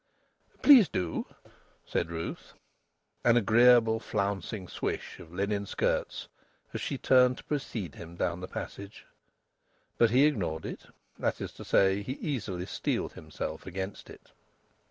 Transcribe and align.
"Please 0.63 0.89
do," 0.89 1.27
said 1.85 2.09
Ruth. 2.09 2.53
An 3.23 3.37
agreeable 3.37 3.99
flouncing 3.99 4.67
swish 4.67 5.19
of 5.19 5.31
linen 5.31 5.67
skirts 5.67 6.27
as 6.73 6.81
she 6.81 6.97
turned 6.97 7.37
to 7.37 7.43
precede 7.43 7.93
him 7.93 8.15
down 8.15 8.39
the 8.41 8.47
passage! 8.47 9.05
But 9.99 10.09
he 10.09 10.25
ignored 10.25 10.65
it. 10.65 10.87
That 11.19 11.39
is 11.39 11.51
to 11.51 11.63
say, 11.63 12.01
he 12.01 12.13
easily 12.13 12.65
steeled 12.65 13.13
himself 13.13 13.67
against 13.67 14.09
it. 14.09 14.31